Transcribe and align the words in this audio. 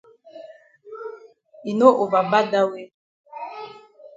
E 1.69 1.71
no 1.79 1.89
over 2.03 2.23
bad 2.31 2.45
dat 2.51 2.65
way. 2.71 2.85